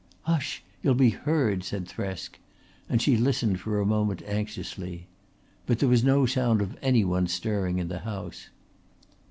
[0.23, 0.63] "Hush!
[0.81, 2.39] You'll be heard," said Thresk,
[2.89, 5.05] and she listened for a moment anxiously.
[5.67, 8.49] But there was no sound of any one stirring in the house.